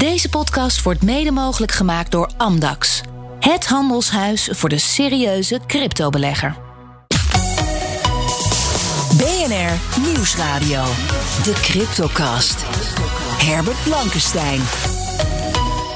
[0.00, 3.00] Deze podcast wordt mede mogelijk gemaakt door Amdax.
[3.40, 6.56] Het handelshuis voor de serieuze cryptobelegger.
[9.16, 10.82] BNR Nieuwsradio.
[11.42, 12.62] De Cryptocast.
[13.38, 14.60] Herbert Blankenstein.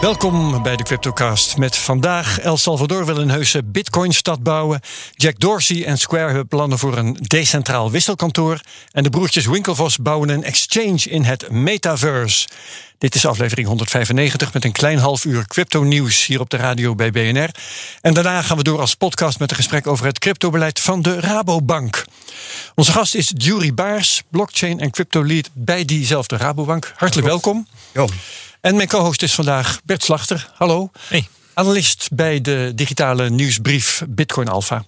[0.04, 1.56] Welkom bij de Cryptocast.
[1.56, 4.80] Met vandaag El Salvador wil een heuse Bitcoin-stad bouwen.
[5.12, 8.60] Jack Dorsey en Square hebben plannen voor een decentraal wisselkantoor.
[8.90, 12.48] En de broertjes Winklevoss bouwen een exchange in het metaverse.
[12.98, 17.10] Dit is aflevering 195 met een klein half uur crypto-nieuws hier op de radio bij
[17.10, 17.50] BNR.
[18.00, 21.20] En daarna gaan we door als podcast met een gesprek over het cryptobeleid van de
[21.20, 22.04] Rabobank.
[22.74, 26.92] Onze gast is Jury Baars, blockchain en crypto lead bij diezelfde Rabobank.
[26.96, 27.66] Hartelijk welkom.
[27.92, 28.08] Jo.
[28.64, 30.50] En mijn co-host is vandaag Bert Slachter.
[30.54, 30.90] Hallo.
[31.08, 31.28] Hey.
[31.54, 34.84] Analist bij de digitale nieuwsbrief Bitcoin Alpha.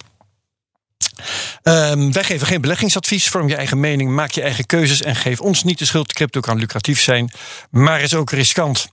[1.61, 3.27] Ehm, wij geven geen beleggingsadvies.
[3.27, 6.13] Vorm je eigen mening, maak je eigen keuzes en geef ons niet de schuld.
[6.13, 7.31] Crypto kan lucratief zijn,
[7.69, 8.87] maar is ook riskant.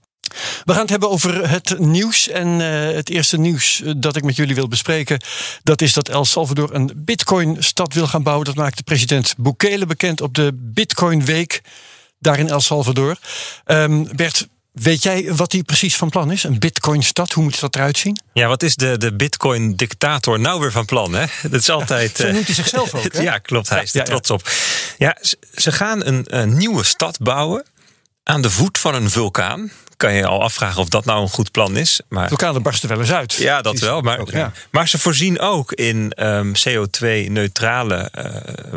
[0.63, 2.27] We gaan het hebben over het nieuws.
[2.27, 5.21] En eh, het eerste nieuws eh, dat ik met jullie wil bespreken...
[5.63, 8.45] dat is dat El Salvador een bitcoin-stad wil gaan bouwen.
[8.45, 11.61] Dat maakte president Bukele bekend op de Bitcoin Week...
[12.19, 13.17] daar in El Salvador.
[13.65, 16.43] Ehm, Bert, Weet jij wat hij precies van plan is?
[16.43, 18.19] Een Bitcoin-stad, hoe moet dat eruit zien?
[18.33, 21.13] Ja, wat is de, de Bitcoin-dictator nou weer van plan?
[21.13, 21.25] Hè?
[21.49, 22.15] Dat is altijd.
[22.15, 23.13] Zo noemt hij zichzelf ook.
[23.13, 23.21] Hè?
[23.21, 23.69] ja, klopt.
[23.69, 24.49] Hij is er trots op.
[24.97, 25.17] Ja,
[25.55, 27.65] ze gaan een, een nieuwe stad bouwen
[28.27, 31.51] aan de voet van een vulkaan kan je al afvragen of dat nou een goed
[31.51, 31.99] plan is.
[32.09, 32.27] Maar...
[32.27, 33.33] Vulkanen barsten wel eens uit.
[33.33, 34.01] Ja, dat wel.
[34.01, 34.51] Maar, ja.
[34.71, 38.25] maar ze voorzien ook in um, CO2-neutrale uh,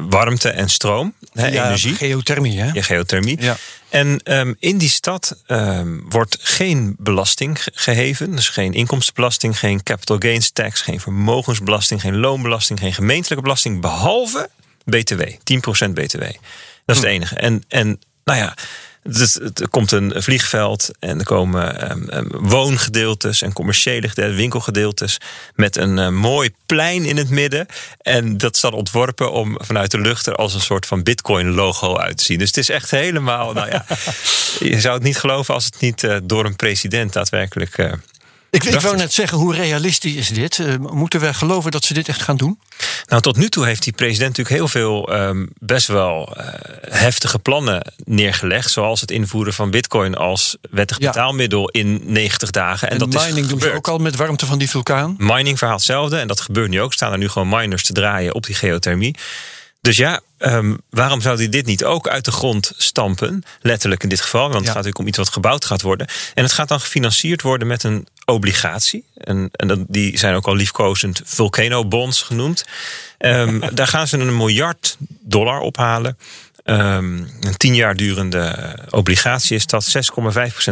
[0.09, 1.15] warmte en stroom.
[1.33, 1.95] Hè, ja, energie.
[1.95, 2.71] Geothermie, hè?
[2.73, 3.43] Ja, geothermie.
[3.43, 3.57] Ja.
[3.89, 8.37] En um, in die stad um, wordt geen belasting geheven.
[8.37, 13.81] Dus geen inkomstenbelasting, geen capital gains tax, geen vermogensbelasting, geen loonbelasting, geen gemeentelijke belasting.
[13.81, 14.51] Behalve
[14.85, 16.21] BTW, 10% BTW.
[16.85, 17.37] Dat is het enige.
[17.37, 18.55] En, en nou ja.
[19.03, 25.19] Dus er komt een vliegveld en er komen um, woongedeeltes en commerciële gedeeltes, winkelgedeeltes
[25.55, 27.67] met een uh, mooi plein in het midden.
[28.01, 32.17] En dat staat ontworpen om vanuit de lucht er als een soort van Bitcoin-logo uit
[32.17, 32.39] te zien.
[32.39, 33.85] Dus het is echt helemaal, nou ja,
[34.59, 37.79] je zou het niet geloven als het niet uh, door een president daadwerkelijk.
[37.79, 37.93] Uh,
[38.51, 40.59] ik, ik wou net zeggen, hoe realistisch is dit?
[40.59, 42.61] Uh, moeten we geloven dat ze dit echt gaan doen?
[43.07, 46.45] Nou, tot nu toe heeft die president natuurlijk heel veel um, best wel uh,
[46.81, 48.71] heftige plannen neergelegd.
[48.71, 51.07] Zoals het invoeren van bitcoin als wettig Ja.
[51.07, 52.89] betaalmiddel in 90 dagen.
[52.89, 55.15] En, En, dat is mining doen ze ook al met warmte van die vulkaan.
[55.19, 56.93] Mining verhaalt hetzelfde en dat gebeurt nu ook.
[56.93, 59.15] Staan er nu gewoon miners te draaien op die geothermie.
[59.81, 63.43] Dus ja, um, waarom zou hij dit niet ook uit de grond stampen?
[63.61, 64.59] Letterlijk in dit geval, want Ja.
[64.59, 66.07] het gaat natuurlijk om iets wat gebouwd gaat worden.
[66.35, 69.05] En het gaat dan gefinancierd worden met een obligatie.
[69.15, 72.65] En, en die zijn ook al liefkozend Volcano Bonds genoemd.
[73.19, 76.19] Um, daar gaan ze een miljard dollar ophalen.
[76.65, 79.93] Um, een tien jaar durende obligatie is dat 6,5%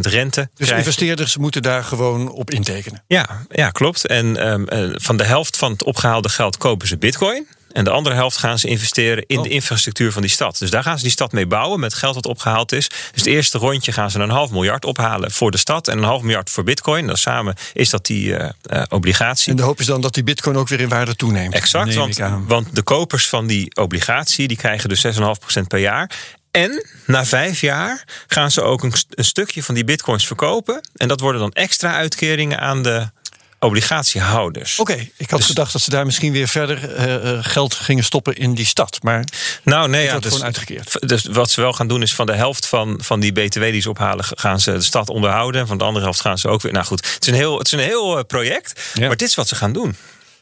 [0.01, 0.41] rente.
[0.41, 0.77] Dus krijgen.
[0.77, 3.03] investeerders moeten daar gewoon op intekenen.
[3.07, 4.07] Ja, ja klopt.
[4.07, 7.47] En um, uh, van de helft van het opgehaalde geld kopen ze bitcoin.
[7.77, 9.43] En de andere helft gaan ze investeren in Oh.
[9.43, 10.59] de infrastructuur van die stad.
[10.59, 12.89] Dus daar gaan ze die stad mee bouwen met geld dat opgehaald is.
[12.89, 15.89] Dus het eerste rondje gaan ze een half miljard ophalen voor de stad.
[15.89, 17.07] En een half miljard voor bitcoin.
[17.07, 19.51] Dat samen is dat die uh, uh, obligatie.
[19.51, 21.55] En de hoop is dan dat die bitcoin ook weer in waarde toeneemt.
[21.55, 24.49] Exact, want, want de kopers van die obligatie...
[24.49, 26.11] die krijgen dus 6,5% per jaar...
[26.51, 30.81] En na vijf jaar gaan ze ook een, een, stukje van die bitcoins verkopen.
[30.95, 33.11] En dat worden dan extra uitkeringen aan de
[33.59, 34.79] obligatiehouders.
[34.79, 38.05] Oké, ik had Dus- gedacht dat ze daar misschien weer verder eh, eh, geld gingen
[38.05, 38.99] stoppen in die stad.
[39.03, 39.25] Maar
[39.65, 41.09] Nou, nee, ja, wordt dus, gewoon uitgekeerd.
[41.09, 43.81] dus wat ze wel gaan doen is van de helft van, van die BTW die
[43.81, 45.61] ze ophalen, gaan ze de stad onderhouden.
[45.61, 46.73] En van de andere helft gaan ze ook weer.
[46.73, 48.81] Nou goed, het is een heel, het is een heel eh, project.
[48.95, 49.07] Ja.
[49.07, 49.97] Maar dit is wat ze gaan doen.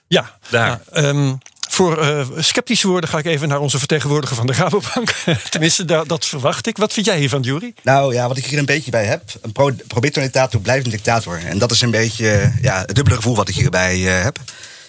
[0.09, 0.67] Ja, Daar.
[0.67, 1.35] ja, ehm,
[1.69, 5.15] voor eh, sceptische woorden ga ik even naar onze vertegenwoordiger van de Rabobank.
[5.51, 6.77] Tenminste, da- dat verwacht ik.
[6.77, 7.75] Wat vind jij hiervan, Jury?
[7.83, 9.23] Nou ja, wat ik hier een beetje bij heb.
[9.43, 11.41] Een pro- pro-Bitcoin-dictator blijft een dictator.
[11.47, 14.39] En dat is een beetje ja, het dubbele gevoel wat ik hierbij eh, heb.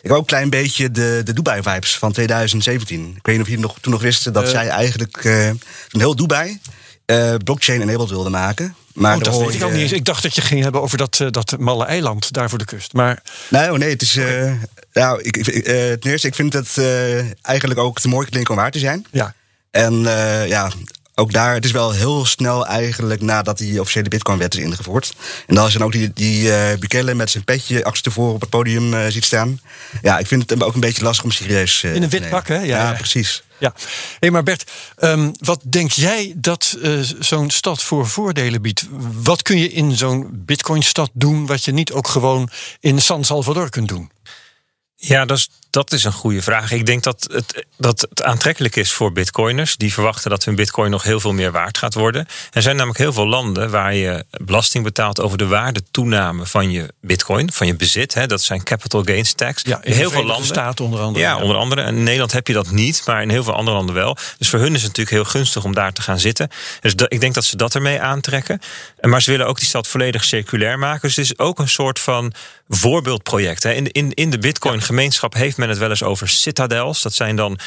[0.01, 3.13] Ik heb ook een klein beetje de, de Dubai-vibes van 2017.
[3.17, 4.49] Ik weet niet of jullie nog, toen nog wisten dat Eh.
[4.49, 5.59] zij eigenlijk eh, een
[5.91, 6.59] heel Dubai
[7.05, 8.75] eh, blockchain-enabled wilden maken.
[8.93, 9.91] Maar oh, dat weet ik ook niet eens.
[9.91, 12.65] Ik dacht dat je ging hebben over dat, eh, dat malle eiland daar voor de
[12.65, 12.93] kust.
[12.93, 14.15] Maar Nee, oh nee, het is.
[14.17, 14.51] eh,
[14.93, 15.63] nou, ik, ik,
[16.01, 16.77] ten eerste, ik vind het
[17.41, 19.05] eigenlijk ook te mooi klinken om waar te zijn.
[19.11, 19.33] ja,
[19.71, 19.93] En
[20.47, 20.71] ja,
[21.15, 25.13] ook daar, het is wel heel snel eigenlijk nadat die officiële Bitcoin-wet is ingevoerd.
[25.47, 28.41] En als je dan ook die, die eh Bukele met zijn petje achter tevoren op
[28.41, 29.59] het podium eh, ziet staan.
[30.01, 32.19] Ja, ik vind het ook een beetje lastig om serieus eh, In een te wit
[32.21, 32.37] nemen.
[32.39, 32.55] pak, hè?
[32.55, 32.93] Ja, Ja, ja.
[32.93, 33.43] precies.
[33.59, 33.73] ja.
[34.19, 38.85] Hé, maar Bert, ehm, wat denk jij dat eh, zo'n stad voor voordelen biedt?
[39.23, 43.69] Wat kun je in zo'n Bitcoin-stad doen wat je niet ook gewoon in San Salvador
[43.69, 44.11] kunt doen?
[44.95, 46.71] Ja, dat is, dat is een goede vraag.
[46.71, 49.75] Ik denk dat het, dat het aantrekkelijk is voor bitcoiners.
[49.75, 52.27] Die verwachten dat hun bitcoin nog heel veel meer waard gaat worden.
[52.51, 56.93] Er zijn namelijk heel veel landen waar je belasting betaalt over de waardetoename van je
[57.01, 58.13] bitcoin, van je bezit.
[58.13, 58.27] Hè.
[58.27, 59.61] Dat zijn capital gains tax.
[59.65, 60.45] Ja, in heel veel landen.
[60.45, 61.25] Staten onder andere.
[61.25, 61.81] Ja, onder andere.
[61.81, 64.17] En in Nederland heb je dat niet, maar in heel veel andere landen wel.
[64.37, 66.49] Dus voor hun is het natuurlijk heel gunstig om daar te gaan zitten.
[66.81, 68.59] Dus ik denk dat ze dat ermee aantrekken.
[69.01, 71.01] Maar ze willen ook die stad volledig circulair maken.
[71.01, 72.33] Dus het is ook een soort van
[72.69, 73.65] voorbeeldproject.
[73.65, 77.01] In, in, in de Bitcoin-gemeenschap heeft men het wel eens over citadels.
[77.01, 77.59] Dat zijn dan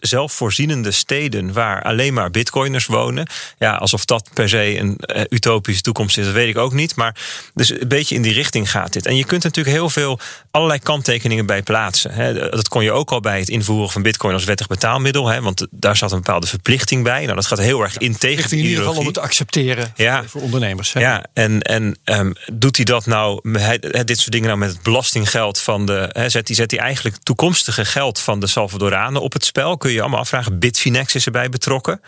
[0.00, 3.26] zelfvoorzienende steden waar alleen maar Bitcoiners wonen.
[3.58, 6.96] Ja, alsof dat per se een uh, utopische toekomst is, dat weet ik ook niet.
[6.96, 7.16] Maar
[7.54, 9.06] dus een beetje in die richting gaat dit.
[9.06, 10.18] En je kunt natuurlijk heel veel
[10.50, 12.34] allerlei kanttekeningen bij plaatsen.
[12.50, 15.40] Dat kon je ook al bij het invoeren van Bitcoin als wettig betaalmiddel.
[15.40, 17.22] Want daar zat een bepaalde verplichting bij.
[17.22, 19.92] Nou, dat gaat heel erg in tegen de in ieder geval om het te accepteren
[19.96, 20.24] ja.
[20.26, 20.92] voor ondernemers.
[20.92, 24.82] Ja, en, en um, doet hij dat nou, hij, dit soort dingen nou met het
[24.82, 26.08] belastinggeld van de.
[26.12, 29.76] He, zet, hij, zet hij eigenlijk toekomstige geld van de Salvadoranen op het spel?
[29.76, 30.58] Kun je allemaal afvragen.
[30.58, 32.00] Bitfinex is erbij betrokken.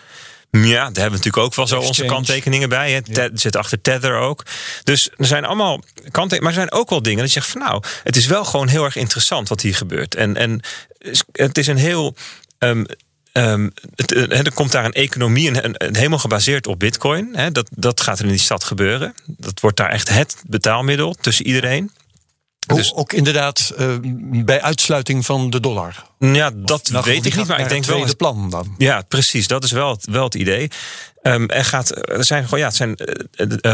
[0.51, 2.93] Ja, daar hebben we natuurlijk ook wel zo onze kanttekeningen bij.
[2.93, 4.45] Het zit achter Tether ook.
[4.85, 5.81] Dus er zijn allemaal
[6.11, 6.43] kanttekeningen.
[6.43, 8.69] Maar er zijn ook wel dingen dat je zegt van nou, het is wel gewoon
[8.69, 10.15] heel erg interessant wat hier gebeurt.
[10.15, 10.61] En, en
[11.33, 12.15] het is een heel.
[12.59, 12.87] Um,
[13.35, 17.37] Um, het, er komt daar een economie, een, helemaal gebaseerd op bitcoin.
[17.53, 19.15] dat, dat gaat er in die stad gebeuren.
[19.27, 21.91] Dat wordt daar echt het betaalmiddel tussen iedereen.
[22.67, 23.97] Dus, ook inderdaad uh,
[24.45, 25.95] bij uitsluiting van de dollar.
[26.19, 28.05] Ja, dat weet ik niet, maar ik denk wel.
[28.05, 28.75] het plan dan.
[28.79, 29.47] Ja, precies.
[29.47, 30.71] Dat is wel het, wel het idee.
[31.23, 32.97] Um, er, gaat, er zijn gewoon, ja, het zijn,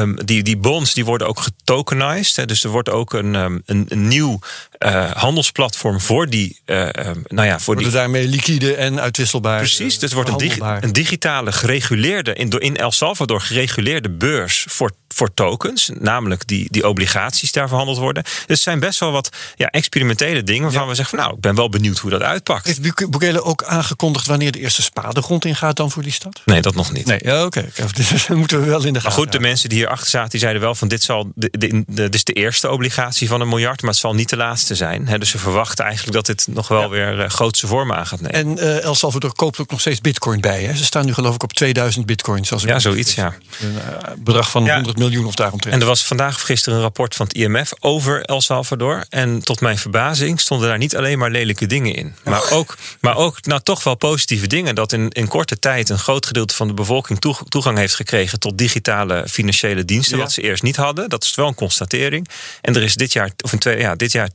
[0.00, 2.36] um, die, die bonds die worden ook getokenized.
[2.36, 4.38] Hè, dus er wordt ook een, um, een, een, nieuw
[4.78, 6.60] uh, handelsplatform voor die.
[6.64, 7.92] Nou ja, voor worden die.
[8.00, 9.58] daarmee liquide en uitwisselbaar.
[9.58, 14.66] Precies, dus het wordt een, digi een, digitale gereguleerde, in, in El Salvador gereguleerde beurs
[14.68, 15.90] voor, voor tokens.
[15.98, 18.22] Namelijk die, die obligaties daar verhandeld worden.
[18.22, 20.88] Dus het zijn best wel wat ja, experimentele dingen waarvan ja.
[20.88, 22.66] we zeggen van nou, ik ben wel benieuwd hoe dat uitpakt.
[22.66, 26.40] Heeft Bukele ook aangekondigd wanneer de eerste spadegrond ingaat dan voor die stad?
[26.44, 27.06] Nee, dat nog niet.
[27.06, 27.58] Nee, ja, oké.
[27.58, 27.86] Okay.
[28.10, 29.02] Dus moeten we wel in de gaten.
[29.02, 31.68] Maar goed, de mensen die hierachter zaten, die zeiden wel van dit zal de, de,
[31.86, 34.74] de, dit is de eerste obligatie van een miljard, maar het zal niet de laatste
[34.74, 35.08] zijn.
[35.08, 36.88] He, dus ze verwachten eigenlijk dat dit nog wel ja.
[36.88, 38.58] weer uh, grootse vormen aan gaat nemen.
[38.58, 40.62] En uh, El Salvador koopt ook nog steeds bitcoin bij.
[40.62, 40.76] Hè?
[40.76, 42.52] Ze staan nu geloof ik op 2000 bitcoins.
[42.52, 43.34] Als ja, zoiets, ja.
[43.60, 43.80] Een uh,
[44.18, 44.74] bedrag van ja.
[44.74, 45.74] 100 miljoen of daaromtrent.
[45.74, 49.04] En er was vandaag of gisteren een rapport van het IMF over El Salvador.
[49.08, 52.14] En tot mijn verbazing stonden daar niet alleen maar lelijke dingen in.
[52.24, 52.52] Maar oh.
[52.52, 54.74] ook, maar ook nou, toch wel positieve dingen.
[54.74, 57.18] Dat in, in korte tijd een groot gedeelte van de bevolking
[57.48, 60.16] toegang heeft gekregen tot digitale financiële diensten.
[60.16, 60.22] Ja.
[60.22, 61.08] Wat ze eerst niet hadden.
[61.08, 62.28] Dat is wel een constatering.
[62.60, 64.28] En er is dit jaar, of in twee, ja, dit jaar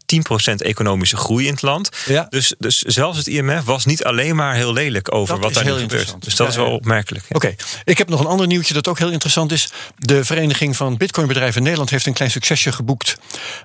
[0.52, 1.90] 10% economische groei in het land.
[2.06, 2.28] Ja.
[2.30, 5.64] Dus, dus zelfs het IMF was niet alleen maar heel lelijk over dat wat daar
[5.64, 6.16] heel gebeurt.
[6.19, 7.26] Dus dat ja, is wel opmerkelijk.
[7.26, 7.56] Oké, okay.
[7.84, 9.72] ik heb nog een ander nieuwtje dat ook heel interessant is.
[9.98, 13.18] De Vereniging van Bitcoinbedrijven in Nederland heeft een klein succesje geboekt.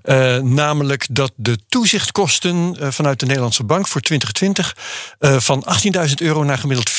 [0.04, 4.76] Uh, namelijk dat de toezichtkosten uh, vanuit de Nederlandse bank voor 2020
[5.20, 5.66] uh, van
[6.08, 6.90] 18.000 euro naar gemiddeld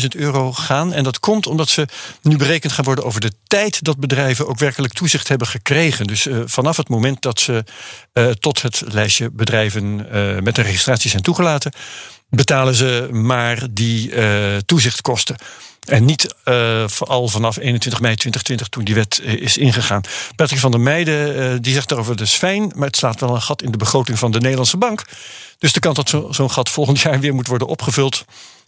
[0.00, 0.92] 4.000 euro gaan.
[0.92, 1.86] En dat komt omdat ze
[2.22, 6.06] nu berekend gaan worden over de tijd dat bedrijven ook werkelijk toezicht hebben gekregen.
[6.06, 7.64] Dus vanaf het moment dat ze
[8.38, 9.96] tot het lijstje bedrijven
[10.42, 11.72] met een registratie zijn toegelaten,
[12.28, 14.12] betalen ze maar die
[14.64, 15.36] toezichtkosten.
[15.86, 20.02] En niet uh, al vanaf 21 mei 2020 toen die wet uh, is ingegaan.
[20.36, 23.42] Patrick van der Meijden uh, die zegt daarover is fijn, maar het slaat wel een
[23.42, 25.04] gat in de begroting van de Nederlandse bank.
[25.58, 28.24] Dus de kans dat zo'n zo gat volgend jaar weer moet worden opgevuld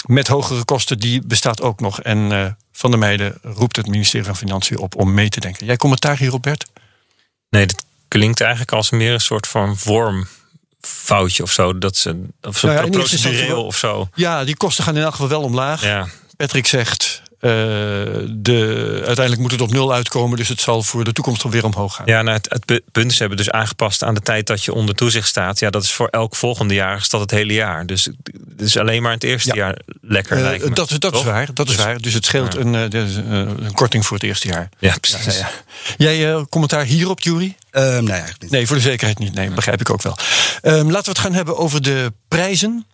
[0.06, 2.00] met hogere kosten, die bestaat ook nog.
[2.00, 5.66] En van der Meijden roept het ministerie van Financiën op om mee te denken.
[5.66, 6.66] Jij commentaar hierop, Bert?
[7.50, 10.26] Nee, dat klinkt eigenlijk als meer een soort van vorm
[10.80, 11.78] foutje of zo.
[11.78, 14.08] Dat ze, of zo nou ja, procedureel of zo.
[14.14, 15.82] Ja, die kosten gaan in elk geval wel omlaag.
[15.82, 16.08] Ja.
[16.38, 17.50] Patrick zegt, uh,
[18.30, 21.94] de, uiteindelijk moet het op nul uitkomen, dus het zal voor de toekomst alweer omhoog
[21.94, 22.06] gaan.
[22.06, 24.72] Ja, nou, het, het punt is, ze hebben dus aangepast aan de tijd dat je
[24.72, 25.58] onder toezicht staat.
[25.58, 27.86] Ja, dat is voor elk volgende jaar is dat het hele jaar.
[27.86, 29.54] Dus het is alleen maar het eerste ja.
[29.54, 30.36] jaar lekker.
[30.36, 30.74] Uh, lijkt me.
[30.74, 32.00] Dat, dat is waar, dat is dus, waar.
[32.00, 32.60] Dus het scheelt ja.
[32.60, 34.68] een, uh, een, korting voor het eerste jaar.
[34.78, 35.38] Ja, precies.
[35.38, 35.50] Ja,
[35.96, 37.56] Jij commentaar hierop, Jury?
[37.72, 38.50] Um, nee, eigenlijk niet.
[38.50, 39.34] Nee, voor de zekerheid niet.
[39.34, 40.16] Nee, begrijp ik ook wel.
[40.62, 42.86] Um, laten we het gaan hebben over de prijzen.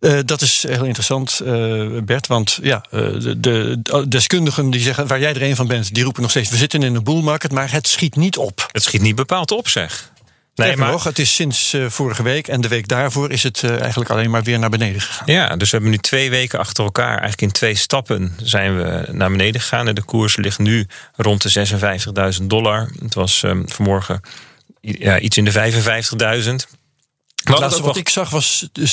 [0.00, 2.26] Uh, dat is heel interessant, uh, Bert.
[2.26, 6.04] Want ja, uh, de, de, deskundigen die zeggen, waar jij er een van bent, die
[6.04, 8.68] roepen nog steeds: we zitten in een bull market, maar het schiet niet op.
[8.72, 10.10] Het schiet niet bepaald op, zeg.
[10.54, 14.10] Nee, maar nog, het is sinds vorige week en de week daarvoor is het eigenlijk
[14.10, 15.32] alleen maar weer naar beneden gegaan.
[15.32, 19.08] Ja, dus we hebben nu twee weken achter elkaar, eigenlijk in twee stappen zijn we
[19.12, 19.88] naar beneden gegaan.
[19.88, 21.66] En de koers ligt nu rond de
[22.40, 22.90] 56.000 dollar.
[23.02, 24.20] Het was um, vanmorgen
[24.80, 25.72] ja, iets in de
[26.62, 26.78] 55.000.
[27.58, 28.84] Laatste wat ik zag was 57.200.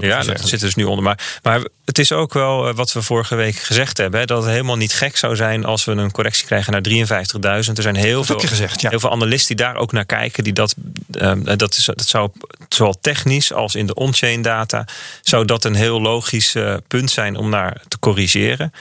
[0.00, 1.04] Ja, dat zit dus nu onder.
[1.04, 4.42] Maar, maar het is ook wel eh, wat we vorige week gezegd hebben: hè, dat
[4.42, 7.74] het helemaal niet gek zou zijn als we een correctie krijgen naar 53.000.
[7.74, 8.90] Er zijn heel, veel, gezegd, ja.
[8.90, 10.44] heel veel analisten die daar ook naar kijken.
[10.44, 10.74] Die dat,
[11.10, 12.30] uh, dat, is, dat zou
[12.68, 14.84] zowel technisch als in de on-chain data.
[15.22, 18.72] zou dat een heel logisch uh, punt zijn om naar te corrigeren.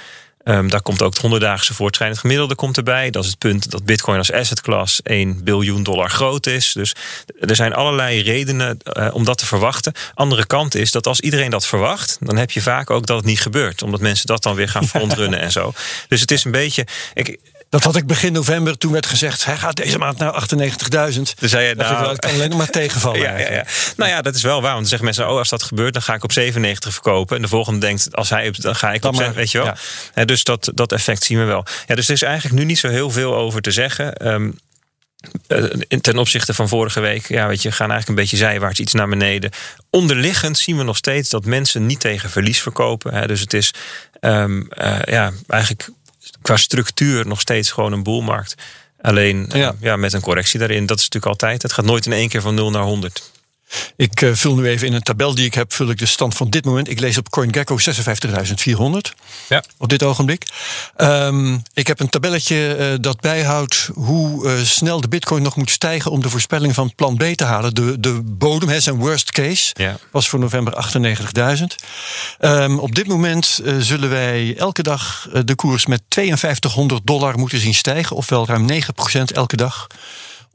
[0.49, 3.09] Um, daar komt ook het 100-daagse voortschrijdend gemiddelde komt erbij.
[3.09, 6.71] Dat is het punt dat Bitcoin als asset class 1 biljoen dollar groot is.
[6.73, 6.95] Dus
[7.39, 9.93] er zijn allerlei redenen uh, om dat te verwachten.
[10.13, 13.25] Andere kant is dat als iedereen dat verwacht, dan heb je vaak ook dat het
[13.25, 13.83] niet gebeurt.
[13.83, 15.73] Omdat mensen dat dan weer gaan frontrunnen en zo.
[16.07, 16.87] Dus het is een beetje.
[17.13, 17.37] Ik,
[17.69, 18.77] dat had ik begin november.
[18.77, 20.47] Toen werd gezegd, hij gaat deze maand naar
[21.13, 21.21] 98.000.
[21.39, 23.19] Dus zei je, nou, ik kan alleen maar tegenvallen.
[23.29, 23.65] ja, ja, ja,
[23.97, 24.73] Nou ja, dat is wel waar.
[24.73, 27.35] Want dan zeggen mensen, oh, als dat gebeurt, dan ga ik op 97 verkopen.
[27.35, 29.73] En de volgende denkt, als hij, dan ga ik dan op, maar, weet je wel.
[30.15, 30.25] Ja.
[30.25, 31.65] dus dat, dat effect zien we wel.
[31.87, 34.27] Ja, dus er is eigenlijk nu niet zo heel veel over te zeggen.
[34.27, 34.59] Um,
[36.01, 39.09] ten opzichte van vorige week, ja, weet je, gaan eigenlijk een beetje zijwaarts iets naar
[39.09, 39.51] beneden.
[39.89, 43.13] Onderliggend zien we nog steeds dat mensen niet tegen verlies verkopen.
[43.13, 43.27] Hè.
[43.27, 43.73] Dus het is
[44.21, 45.89] um, uh, ja, eigenlijk
[46.41, 48.55] qua structuur nog steeds gewoon een boelmarkt.
[49.01, 49.75] Alleen ja.
[49.79, 49.95] ja.
[49.95, 50.85] met een correctie daarin.
[50.85, 51.61] Dat is natuurlijk altijd.
[51.61, 53.31] Het gaat nooit in één keer van 0 naar 100.
[53.95, 56.35] Ik uh, vul nu even in een tabel die ik heb, vul ik de stand
[56.35, 56.89] van dit moment.
[56.89, 59.13] Ik lees op CoinGecko 56.400
[59.49, 59.63] ja.
[59.77, 60.43] op dit ogenblik.
[60.97, 65.69] Um, ik heb een tabelletje uh, dat bijhoudt hoe uh, snel de bitcoin nog moet
[65.69, 67.75] stijgen om de voorspelling van plan B te halen.
[67.75, 69.97] De, de bodem, hè, zijn worst case, ja.
[70.11, 70.73] was voor november
[71.57, 71.63] 98.000.
[72.39, 77.73] Um, op dit moment zullen wij elke dag de koers met 5200 dollar moeten zien
[77.73, 78.75] stijgen, ofwel ruim 9%
[79.33, 79.87] elke dag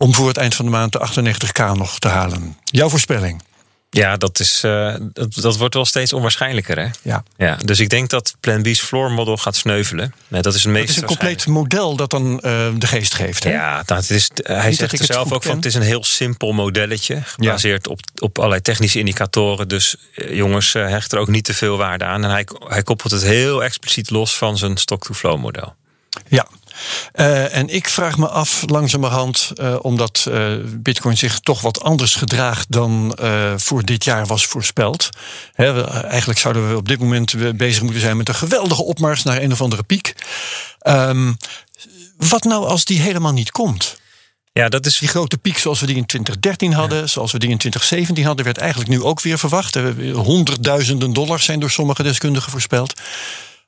[0.05, 2.57] om voor het eind van de maand de 98k nog te halen.
[2.65, 3.43] Jouw voorspelling?
[3.91, 6.79] Ja, dat, is, uh, dat, dat, wordt wel steeds onwaarschijnlijker.
[6.79, 6.89] Hè?
[7.03, 7.23] Ja.
[7.37, 10.15] Ja, dus ik denk dat Plan B's floor model gaat sneuvelen.
[10.29, 13.45] Nee, dat is, een, dat is een compleet model dat dan uh, de geest geeft.
[13.45, 13.51] Hè?
[13.51, 16.05] Ja, nou, het is, hij Niet zegt er zelf ook van: het is een heel
[16.05, 17.23] simpel modelletje.
[17.25, 17.93] Gebaseerd ja.
[17.93, 19.69] op, op allerlei technische indicatoren.
[19.69, 19.97] Dus
[20.31, 22.25] jongens, hecht er ook niet te veel waarde aan.
[22.25, 25.75] En hij, hij koppelt het heel expliciet los van zijn stock-to-flow model.
[26.29, 26.47] Ja,
[27.15, 32.15] uh, en ik vraag me af langzamerhand, uh, omdat uh, Bitcoin zich toch wat anders
[32.15, 33.19] gedraagt dan
[33.57, 35.09] voor dit jaar was voorspeld.
[35.55, 39.43] We, eigenlijk zouden we op dit moment bezig moeten zijn met een geweldige opmars naar
[39.43, 40.15] een of andere piek.
[40.87, 41.37] Um,
[42.17, 43.97] wat nou als die helemaal niet komt?
[44.53, 47.07] Ja, dat is die grote piek zoals we die in 2013 hadden, ja.
[47.07, 49.79] zoals we die in 2017 hadden, werd eigenlijk nu ook weer verwacht.
[50.13, 53.01] Honderdduizenden dollars zijn door sommige deskundigen voorspeld.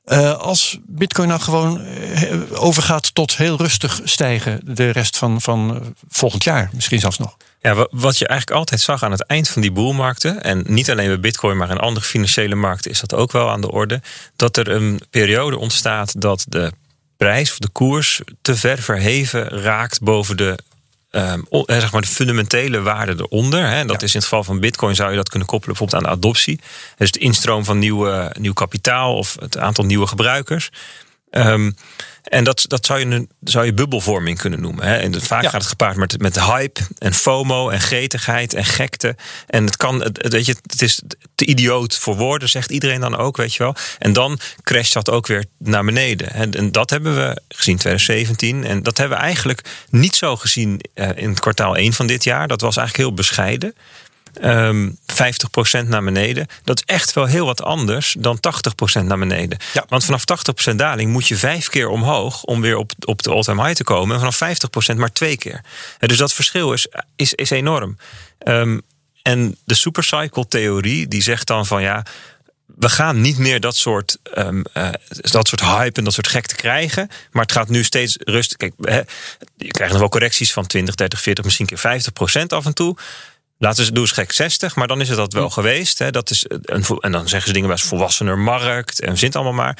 [0.06, 5.74] Uh, als Bitcoin nou gewoon uh, overgaat tot heel rustig stijgen de rest van, van
[5.74, 7.36] uh, volgend jaar, misschien zelfs nog.
[7.60, 11.06] Ja, wat je eigenlijk altijd zag aan het eind van die boelmarkten, en niet alleen
[11.06, 14.02] bij Bitcoin, maar in andere financiële markten is dat ook wel aan de orde,
[14.36, 16.72] dat er een periode ontstaat dat de
[17.16, 20.58] prijs of de koers te ver verheven raakt boven de
[21.16, 23.68] Um, zeg maar de fundamentele waarde eronder.
[23.68, 23.84] Hè.
[23.84, 24.06] Dat ja.
[24.06, 26.60] is in het geval van Bitcoin zou je dat kunnen koppelen bijvoorbeeld aan de adoptie.
[26.96, 30.70] Dus de instroom van nieuwe, nieuw kapitaal of het aantal nieuwe gebruikers.
[31.30, 31.76] Um,
[32.26, 34.86] en dat, dat zou, je, zou je bubbelvorming kunnen noemen.
[34.86, 34.96] Hè?
[34.96, 35.48] En vaak ja.
[35.48, 39.16] gaat het gepaard met, met hype en FOMO en gretigheid en gekte.
[39.46, 41.02] En het kan, het, weet je, het is
[41.34, 43.74] te idioot voor woorden, zegt iedereen dan ook, weet je wel.
[43.98, 46.32] En dan crasht dat ook weer naar beneden.
[46.32, 48.64] En dat hebben we gezien 2017.
[48.64, 52.24] En dat hebben we eigenlijk niet zo gezien uh, in het kwartaal 1 van dit
[52.24, 52.48] jaar.
[52.48, 53.74] Dat was eigenlijk heel bescheiden.
[54.42, 54.98] Um,
[55.82, 56.46] 50% naar beneden.
[56.64, 58.38] Dat is echt wel heel wat anders dan
[59.00, 59.58] 80% naar beneden.
[59.72, 59.84] Ja.
[59.88, 60.24] Want vanaf
[60.72, 63.84] 80% daling moet je vijf keer omhoog om weer op, op de all-time high te
[63.84, 64.20] komen.
[64.20, 64.58] En vanaf
[64.92, 65.60] 50% maar twee keer.
[65.98, 67.96] Dus dat verschil is, is, is enorm.
[68.44, 68.82] Um,
[69.22, 72.04] en de supercycle theorie die zegt dan van ja
[72.66, 76.54] we gaan niet meer dat soort, um, uh, dat soort hype en dat soort gekte
[76.54, 77.08] krijgen.
[77.30, 78.56] Maar het gaat nu steeds rustig.
[78.56, 79.00] Kijk, hè,
[79.56, 82.74] je krijgt nog wel correcties van 20, 30, 40, misschien keer 50 procent af en
[82.74, 82.96] toe.
[83.58, 85.98] Laten ze doen eens gek 60, maar dan is het dat wel geweest.
[85.98, 86.10] Hè.
[86.10, 89.78] Dat is een, en dan zeggen ze dingen bij volwassener markt en zit allemaal maar.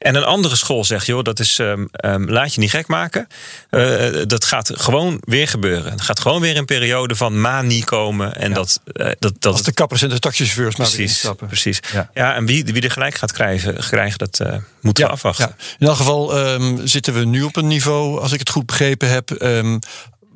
[0.00, 3.26] En een andere school zegt, joh, dat is, um, um, laat je niet gek maken.
[3.70, 5.92] Uh, dat gaat gewoon weer gebeuren.
[5.92, 8.36] Het gaat gewoon weer een periode van manie komen.
[8.36, 8.54] En ja.
[8.54, 9.52] dat, uh, dat, dat.
[9.52, 11.46] Als de kappers en de taxichauffeurs maar precies, stappen.
[11.46, 11.80] Precies.
[11.92, 12.10] Ja.
[12.14, 15.56] ja, en wie, wie er gelijk gaat krijgen, krijgen dat uh, moeten ja, we afwachten.
[15.78, 19.08] In elk geval um, zitten we nu op een niveau, als ik het goed begrepen
[19.10, 19.30] heb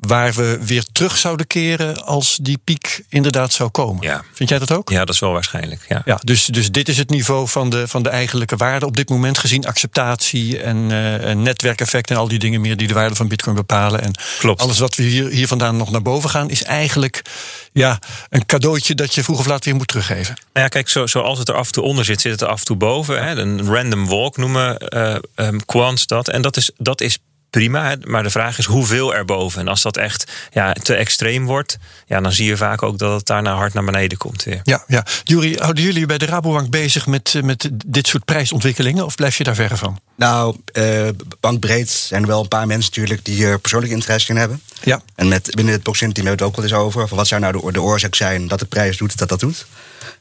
[0.06, 4.02] waar we weer terug zouden keren als die piek inderdaad zou komen.
[4.02, 4.22] Ja.
[4.32, 4.90] Vind jij dat ook?
[4.90, 5.84] Ja, dat is wel waarschijnlijk.
[5.88, 6.02] Ja.
[6.04, 9.08] Ja, dus, dus dit is het niveau van de, van de eigenlijke waarde op dit
[9.08, 13.14] moment, gezien acceptatie en, uh, en netwerkeffect en al die dingen meer die de waarde
[13.14, 14.02] van Bitcoin bepalen.
[14.02, 14.60] En Klopt.
[14.60, 17.22] alles wat we hier, hier vandaan nog naar boven gaan, is eigenlijk
[17.72, 20.34] ja, een cadeautje dat je vroeg of laat weer moet teruggeven.
[20.34, 22.48] Nou ja, kijk, zo, zoals het er af en toe onder zit, zit het er
[22.48, 23.24] af en toe boven.
[23.24, 23.36] Hè?
[23.36, 26.28] Een random walk noemen uh, um, quants dat.
[26.28, 27.18] En dat is, dat is
[27.54, 27.96] prima.
[28.04, 29.60] Maar de vraag is hoeveel erboven.
[29.60, 33.16] En als dat echt ja, te extreem wordt, ja, dan zie je vaak ook dat
[33.16, 34.60] het daarna hard naar beneden komt weer.
[34.62, 35.04] Ja, ja.
[35.24, 39.04] Jury, houden jullie bij de Rabobank bezig met, met dit soort prijsontwikkelingen?
[39.04, 39.98] Of blijf je daar verre van?
[40.14, 41.08] Nou, uh,
[41.40, 44.60] bankbreed zijn er wel een paar mensen natuurlijk die er persoonlijk interesse in hebben.
[44.82, 45.02] Ja.
[45.14, 47.08] En met, binnen het Proximity hebben we het ook wel eens over.
[47.08, 49.66] Van wat zou nou de, de oorzaak zijn dat de prijs doet dat dat doet.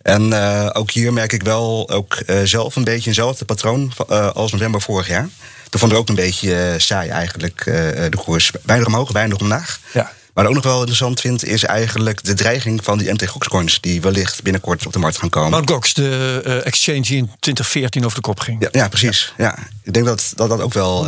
[0.02, 3.92] En uh, ook hier merk ik wel ook uh, zelf een beetje eenzelfde patroon
[4.34, 5.30] als november vorig jaar.
[5.74, 8.52] Toen vond ik ook een beetje saai eigenlijk de koers.
[8.66, 9.80] Weinig omhoog, weinig omlaag.
[9.94, 10.12] Ja.
[10.34, 13.82] Maar ook nog wel interessant vind, is eigenlijk de dreiging van die MT Gox coins
[13.82, 15.50] die wellicht binnenkort op de markt gaan komen.
[15.50, 18.62] Mount Gox, de uh, exchange die in 2014 over de kop ging.
[18.62, 19.34] Ja, ja precies.
[19.38, 19.58] Ja.
[19.84, 21.08] Ik denk dat dat, dat ook wel.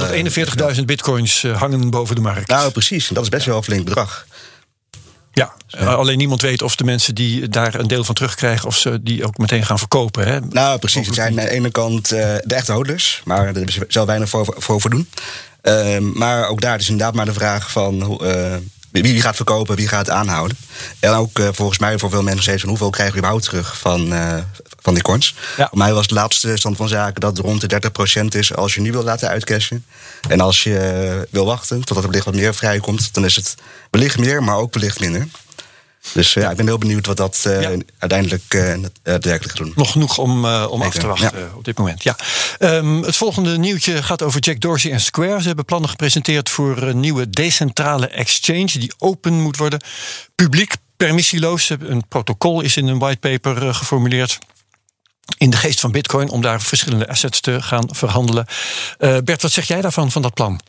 [0.76, 2.48] 41.000 bitcoins uh, hangen boven de markt.
[2.48, 3.08] Nou, precies.
[3.08, 4.26] Dat is best wel een flink bedrag.
[5.36, 5.54] Ja,
[5.86, 9.26] alleen niemand weet of de mensen die daar een deel van terugkrijgen, of ze die
[9.26, 10.28] ook meteen gaan verkopen.
[10.28, 10.40] Hè?
[10.40, 11.06] Nou, precies.
[11.06, 14.06] Het zijn aan de ene kant uh, de echte houders, maar daar hebben ze zelf
[14.06, 15.10] weinig voor, voor, voor doen.
[15.64, 18.20] Uh, maar ook daar is inderdaad maar de vraag van.
[18.22, 18.56] Uh,
[18.92, 20.58] wie, gaat verkopen, wie gaat aanhouden.
[21.00, 24.14] En ook volgens mij voor veel mensen steeds van hoeveel krijgen we überhaupt terug van,
[24.86, 25.36] van die coins.
[25.58, 25.68] Ja.
[25.70, 27.82] Voor mij was de laatste stand van zaken dat het rond de
[28.24, 29.86] 30% is als je nu wil laten uitcashen.
[30.28, 30.70] En als je
[31.20, 33.56] uh, wil wachten totdat er wellicht wat meer vrijkomt, dan is het
[33.90, 35.28] wellicht meer, maar ook wellicht minder.
[36.14, 37.78] Dus ja, ik ben heel benieuwd wat dat uh, ja.
[37.98, 38.74] uiteindelijk uh,
[39.04, 39.74] daadwerkelijk gaat doen.
[39.76, 41.50] Nog genoeg om, uh, om af te wachten ja.
[41.56, 42.04] op dit moment.
[42.04, 42.16] Ja.
[42.60, 45.42] Um, het volgende nieuwtje gaat over Jack Dorsey en Square.
[45.42, 49.82] Ze hebben plannen gepresenteerd voor een nieuwe decentrale exchange die open moet worden.
[50.36, 51.70] Publiek, permissieloos.
[51.70, 54.40] Een protocol is in een whitepaper geformuleerd
[55.38, 58.46] in de geest van Bitcoin om daar verschillende assets te gaan verhandelen.
[59.00, 60.60] Uh, Bert, wat zeg jij daarvan, van dat plan?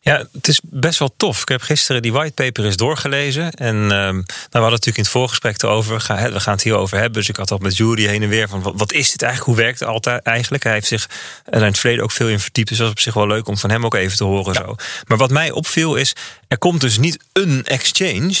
[0.00, 1.40] Ja, het is best wel tof.
[1.40, 3.52] Ik heb gisteren die whitepaper eens doorgelezen.
[3.52, 6.00] En um, nou, we hadden natuurlijk in het voorgesprek erover.
[6.00, 7.18] Ga, we gaan het hierover hebben.
[7.18, 9.56] Dus ik had al met Jury heen en weer van wat, wat is dit eigenlijk?
[9.56, 10.64] Hoe werkt het altijd eigenlijk?
[10.64, 11.08] Hij heeft zich
[11.44, 12.68] er in het verleden ook veel in verdiept.
[12.68, 14.52] Dus dat is op zich wel leuk om van hem ook even te horen.
[14.52, 14.60] Ja.
[14.60, 14.74] Zo.
[15.06, 16.12] Maar wat mij opviel is,
[16.48, 18.34] er komt dus niet een exchange,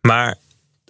[0.00, 0.36] maar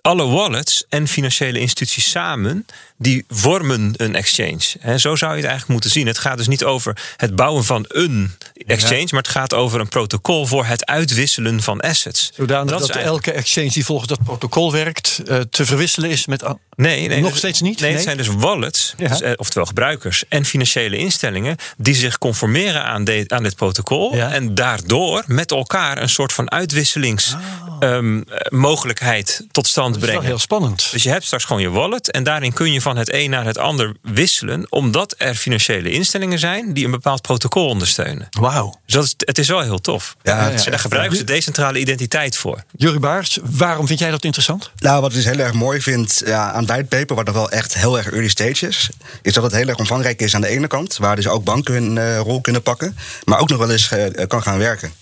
[0.03, 2.67] alle wallets en financiële instituties samen,
[3.01, 4.61] die vormen een exchange.
[4.81, 6.07] He, zo zou je het eigenlijk moeten zien.
[6.07, 8.31] Het gaat dus niet over het bouwen van een
[8.67, 9.07] exchange, ja.
[9.11, 12.31] maar het gaat over een protocol voor het uitwisselen van assets.
[12.35, 13.27] Zodanig dat, dat eigenlijk...
[13.27, 16.45] elke exchange die volgens dat protocol werkt, uh, te verwisselen is met.
[16.77, 17.81] Nee, nee nog dus, steeds niet.
[17.81, 19.09] Nee, nee, het zijn dus wallets, ja.
[19.09, 24.17] dus, uh, oftewel gebruikers en financiële instellingen, die zich conformeren aan, de, aan dit protocol
[24.17, 24.33] ja.
[24.33, 29.39] en daardoor met elkaar een soort van uitwisselingsmogelijkheid oh.
[29.41, 30.27] um, tot stand dat is brengen.
[30.27, 30.89] heel spannend.
[30.91, 33.45] Dus je hebt straks gewoon je wallet en daarin kun je van het een naar
[33.45, 38.27] het ander wisselen, omdat er financiële instellingen zijn die een bepaald protocol ondersteunen.
[38.31, 38.81] Wauw.
[38.87, 40.17] Dus dat is, het is wel heel tof.
[40.23, 40.65] Ja, ja, ja.
[40.65, 42.65] En daar gebruiken ze decentrale identiteit voor.
[42.77, 44.71] Jurie Baars, waarom vind jij dat interessant?
[44.77, 47.75] Nou, wat ik dus heel erg mooi vind ja, aan whitepaper, wat nog wel echt
[47.75, 48.91] heel erg early stage is,
[49.23, 51.75] is dat het heel erg omvangrijk is aan de ene kant, waar dus ook banken
[51.75, 54.93] hun uh, rol kunnen pakken, maar ook nog wel eens uh, kan gaan werken.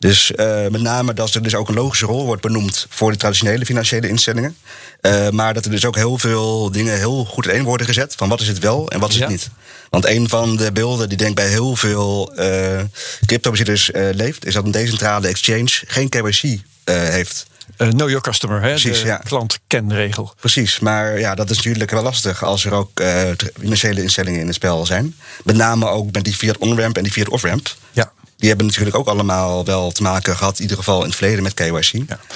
[0.00, 3.16] Dus uh, met name dat er dus ook een logische rol wordt benoemd voor de
[3.16, 4.56] traditionele financiële instellingen.
[5.02, 8.14] Uh, maar dat er dus ook heel veel dingen heel goed in worden gezet.
[8.14, 9.22] Van wat is het wel en wat is ja.
[9.22, 9.50] het niet.
[9.90, 12.80] Want een van de beelden die denk bij heel veel uh,
[13.26, 17.46] cryptobezitters leeft, is dat een decentrale exchange geen KYC heeft.
[17.78, 18.68] Uh, know your customer, hè?
[18.68, 19.16] Precies, de ja.
[19.16, 20.34] klantkenregel.
[20.40, 23.22] Precies, maar ja, dat is natuurlijk wel lastig als er ook uh,
[23.58, 25.14] financiële instellingen in het spel zijn.
[25.44, 27.74] Met name ook met die fiat on-ramp en die fiat off-ramp.
[27.92, 28.12] Ja.
[28.40, 31.42] Die hebben natuurlijk ook allemaal wel te maken gehad, in ieder geval in het verleden
[31.42, 31.92] met KYC.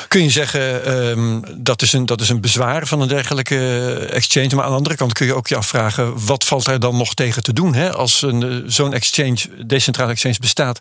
[0.08, 4.54] Kun je zeggen, um, dat, is een, dat is een bezwaar van een dergelijke exchange.
[4.54, 7.14] Maar aan de andere kant kun je ook je afvragen, wat valt er dan nog
[7.14, 7.74] tegen te doen?
[7.74, 7.92] Hè?
[7.92, 10.80] Als een, zo'n exchange, decentrale exchange bestaat,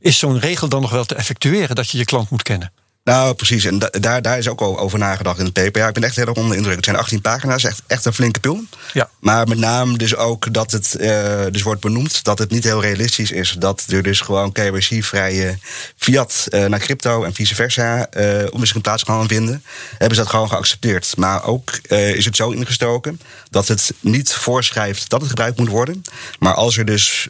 [0.00, 2.72] is zo'n regel dan nog wel te effectueren dat je je klant moet kennen?
[3.08, 3.64] Nou, precies.
[3.64, 5.80] En da daar, daar is ook al over nagedacht in het paper.
[5.80, 6.76] Ja, ik ben echt heel erg onder de indruk.
[6.76, 8.64] Het zijn 18 pagina's, echt, echt een flinke pil.
[8.92, 9.10] Ja.
[9.18, 12.80] Maar met name dus ook dat het uh, dus wordt benoemd dat het niet heel
[12.80, 15.58] realistisch is dat er dus gewoon KYC-vrije
[15.96, 19.64] fiat uh, naar crypto en vice versa uh, om een plaats gaan vinden.
[19.90, 21.16] Hebben ze dat gewoon geaccepteerd.
[21.16, 26.02] Maar ook is het zo ingestoken dat het niet voorschrijft dat het gebruikt moet worden.
[26.38, 27.28] Maar als er dus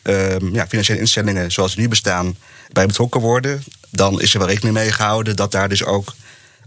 [0.53, 2.37] ja, financiële instellingen zoals die nu bestaan
[2.73, 6.15] bij betrokken worden, dan is er wel rekening mee gehouden dat daar dus ook,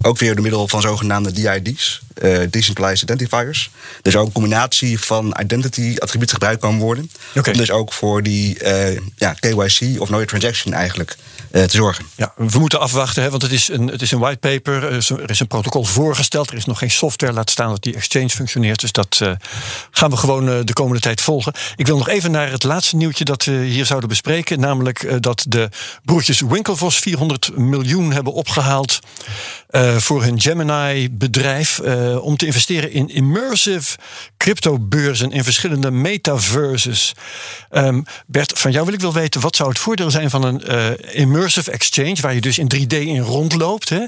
[0.01, 3.69] ook weer door middel van zogenaamde DID's, uh, Decentralized Identifiers,
[4.01, 7.11] dus ook een combinatie van identity-attributen gebruikt kan worden.
[7.35, 7.53] Okay.
[7.53, 11.17] Om dus ook voor die uh, ja, KYC of Your Transaction eigenlijk
[11.51, 12.05] uh, te zorgen.
[12.15, 12.33] Ja.
[12.35, 14.83] We moeten afwachten, hè, want het is een, het is een whitepaper.
[15.21, 16.49] Er is een protocol voorgesteld.
[16.49, 18.79] Er is nog geen software, laat staan dat die exchange functioneert.
[18.79, 19.21] Dus dat
[19.91, 21.53] gaan we gewoon de komende tijd volgen.
[21.75, 24.59] Ik wil nog even naar het laatste nieuwtje dat we hier zouden bespreken.
[24.59, 25.69] Namelijk dat de
[26.05, 28.99] broertjes Winklevoss 400 miljoen hebben opgehaald.
[29.97, 31.79] Voor hun Gemini-bedrijf.
[32.19, 33.97] om te investeren in immersive
[34.37, 37.13] cryptobeurzen in verschillende metaverses.
[37.71, 40.61] Um, Bert, van jou wil ik wel weten, wat zou het voordeel zijn van een
[41.13, 44.05] immersive exchange, waar je dus in 3D in rondloopt, hè,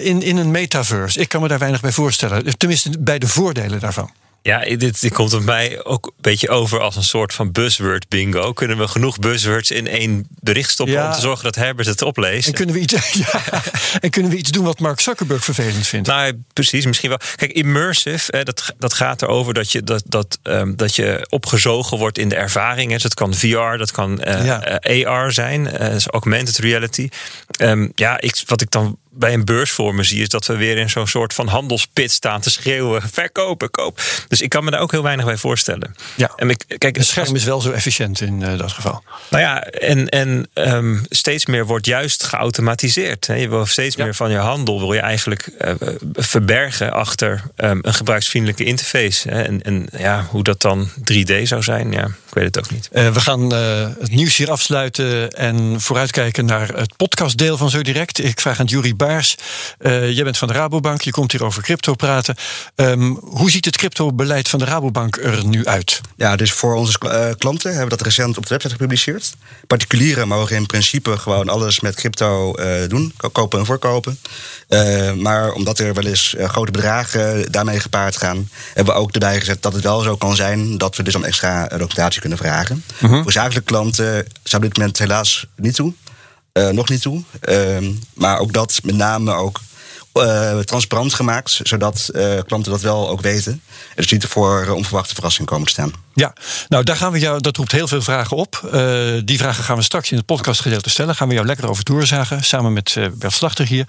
[0.00, 1.20] in, in een metaverse.
[1.20, 2.58] Ik kan me daar weinig bij voorstellen.
[2.58, 4.10] Tenminste, bij de voordelen daarvan.
[4.46, 8.08] Ja, dit, dit komt op mij ook een beetje over als een soort van buzzword
[8.08, 8.52] bingo.
[8.52, 12.46] Kunnen we genoeg buzzwords in één bericht stoppen om te zorgen dat Herbert het opleest?
[12.46, 12.92] En kunnen we iets,
[13.32, 13.62] ja,
[14.00, 16.08] en kunnen we iets doen wat Mark Zuckerberg vervelend vindt?
[16.08, 17.18] Nou, precies, misschien wel.
[17.36, 22.18] Kijk, immersive, dat, dat gaat erover dat je, dat, dat, um, dat je opgezogen wordt
[22.18, 22.92] in de ervaringen.
[22.92, 24.80] Dus dat kan VR, dat kan uh, ja.
[24.88, 27.08] uh, AR zijn, uh, dus augmented reality.
[27.60, 30.56] Um, ja, ik, wat ik dan bij een beurs voor me zie, is dat we
[30.56, 34.00] weer in zo'n soort van handelspit staan te schreeuwen: verkopen, koop.
[34.28, 35.94] Dus ik kan me daar ook heel weinig bij voorstellen.
[36.14, 36.32] Ja.
[36.36, 39.02] En ik, kijk, het scherm is wel zo efficiënt in uh, dat geval.
[39.30, 43.26] Nou ja, en, en um, steeds meer wordt juist geautomatiseerd.
[43.26, 43.34] Hè.
[43.34, 44.04] Je wil steeds ja.
[44.04, 45.70] meer van je handel wil je eigenlijk uh,
[46.12, 49.28] verbergen achter um, een gebruiksvriendelijke interface.
[49.28, 49.42] Hè.
[49.42, 52.88] En, en ja, hoe dat dan 3D zou zijn, ja, ik weet het ook niet.
[52.92, 58.24] Uh, we gaan het nieuws hier afsluiten en vooruitkijken naar het podcastdeel van Zo Direct.
[58.24, 59.36] Ik vraag aan Jury Baars.
[59.78, 62.34] Uh, jij bent van de Rabobank, je komt hier over crypto praten.
[62.74, 66.00] Um, hoe ziet het cryptobeleid van de Rabobank er nu uit?
[66.16, 69.34] Ja, dus voor onze uh, klanten hebben we dat recent op de website gepubliceerd.
[69.66, 74.18] Particulieren mogen in principe gewoon alles met crypto uh, doen, kopen en verkopen.
[75.20, 79.62] maar omdat er wel eens grote bedragen daarmee gepaard gaan, hebben we ook erbij gezet
[79.62, 82.84] dat het wel zo kan zijn dat we dus om extra documentatie kunnen vragen.
[83.02, 83.22] Uh -huh.
[83.22, 85.92] Voor zakelijke klanten zou dit moment helaas niet toe.
[86.58, 87.22] Uh, nog niet toe.
[87.48, 89.60] Uh, maar ook dat met name ook
[90.14, 93.52] uh, transparant gemaakt, zodat uh, klanten dat wel ook weten.
[93.52, 93.62] En
[93.94, 96.03] dus niet voor onverwachte verrassingen komen te staan.
[96.14, 96.32] Ja,
[96.68, 98.60] nou daar gaan we jou, dat roept heel veel vragen op.
[98.64, 98.72] Uh,
[99.24, 101.14] die vragen gaan we straks in het podcastgedeelte stellen.
[101.14, 103.88] Gaan we jou lekker over doorzagen, samen met Bert Slachter hier.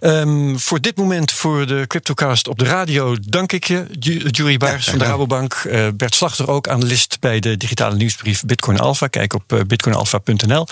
[0.00, 3.86] Um, voor dit moment, voor de Cryptocast op de radio, dank ik je,
[4.30, 5.68] Jury Baars ja, van de Rabobank.
[5.94, 9.06] Bert Slachter ook, analist bij de digitale nieuwsbrief Bitcoin Alpha.
[9.06, 10.66] Kijk op bitcoinalpha.nl.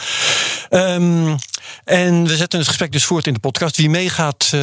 [0.71, 1.37] Um,
[1.85, 3.77] en we zetten het gesprek dus voort in de podcast.
[3.77, 4.55] Wie meegaat,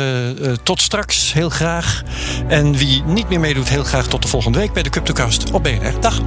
[0.64, 2.02] tot straks, heel graag.
[2.48, 5.64] En wie niet meer meedoet, heel graag tot de volgende week bij de CryptoCast op
[5.64, 6.00] BNR.
[6.00, 6.27] Dag.